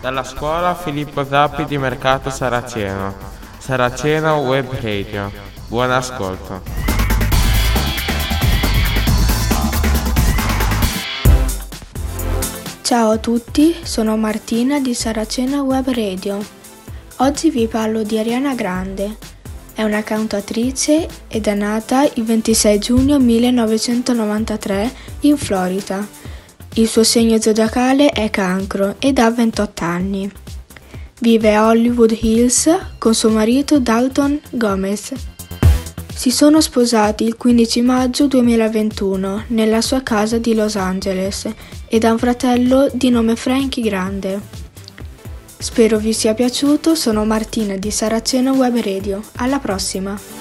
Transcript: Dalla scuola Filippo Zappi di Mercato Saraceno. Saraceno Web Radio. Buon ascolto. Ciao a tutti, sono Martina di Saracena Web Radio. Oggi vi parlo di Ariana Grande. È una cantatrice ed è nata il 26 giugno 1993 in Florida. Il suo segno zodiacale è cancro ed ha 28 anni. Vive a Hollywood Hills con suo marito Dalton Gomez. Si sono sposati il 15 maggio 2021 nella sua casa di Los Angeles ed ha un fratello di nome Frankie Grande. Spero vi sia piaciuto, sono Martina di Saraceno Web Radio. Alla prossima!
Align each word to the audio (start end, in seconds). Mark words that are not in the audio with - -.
Dalla 0.00 0.24
scuola 0.24 0.74
Filippo 0.74 1.24
Zappi 1.24 1.64
di 1.64 1.78
Mercato 1.78 2.30
Saraceno. 2.30 3.14
Saraceno 3.58 4.36
Web 4.38 4.70
Radio. 4.80 5.30
Buon 5.66 5.90
ascolto. 5.90 6.62
Ciao 12.82 13.10
a 13.10 13.18
tutti, 13.18 13.74
sono 13.82 14.16
Martina 14.16 14.78
di 14.78 14.94
Saracena 14.94 15.62
Web 15.62 15.88
Radio. 15.90 16.38
Oggi 17.16 17.50
vi 17.50 17.66
parlo 17.66 18.02
di 18.04 18.18
Ariana 18.18 18.54
Grande. 18.54 19.16
È 19.74 19.82
una 19.82 20.02
cantatrice 20.02 21.08
ed 21.26 21.48
è 21.48 21.54
nata 21.54 22.04
il 22.14 22.24
26 22.24 22.78
giugno 22.78 23.18
1993 23.18 24.92
in 25.20 25.36
Florida. 25.36 26.25
Il 26.78 26.88
suo 26.88 27.04
segno 27.04 27.40
zodiacale 27.40 28.10
è 28.10 28.28
cancro 28.28 28.96
ed 28.98 29.18
ha 29.18 29.30
28 29.30 29.84
anni. 29.84 30.30
Vive 31.20 31.54
a 31.54 31.68
Hollywood 31.68 32.14
Hills 32.20 32.68
con 32.98 33.14
suo 33.14 33.30
marito 33.30 33.80
Dalton 33.80 34.38
Gomez. 34.50 35.14
Si 36.14 36.30
sono 36.30 36.60
sposati 36.60 37.24
il 37.24 37.38
15 37.38 37.80
maggio 37.80 38.26
2021 38.26 39.44
nella 39.48 39.80
sua 39.80 40.02
casa 40.02 40.36
di 40.36 40.54
Los 40.54 40.76
Angeles 40.76 41.48
ed 41.88 42.04
ha 42.04 42.12
un 42.12 42.18
fratello 42.18 42.90
di 42.92 43.08
nome 43.08 43.36
Frankie 43.36 43.82
Grande. 43.82 44.38
Spero 45.56 45.96
vi 45.96 46.12
sia 46.12 46.34
piaciuto, 46.34 46.94
sono 46.94 47.24
Martina 47.24 47.76
di 47.76 47.90
Saraceno 47.90 48.52
Web 48.52 48.76
Radio. 48.82 49.22
Alla 49.36 49.60
prossima! 49.60 50.35